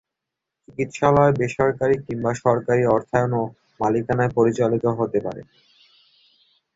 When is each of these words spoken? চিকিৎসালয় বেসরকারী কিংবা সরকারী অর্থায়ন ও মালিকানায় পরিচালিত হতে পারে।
চিকিৎসালয় 0.63 1.33
বেসরকারী 1.39 1.95
কিংবা 2.05 2.31
সরকারী 2.43 2.83
অর্থায়ন 2.87 3.31
ও 3.33 3.43
মালিকানায় 3.79 4.31
পরিচালিত 4.37 4.85
হতে 4.99 5.19
পারে। 5.19 5.41